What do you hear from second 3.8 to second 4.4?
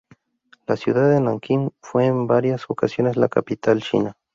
china.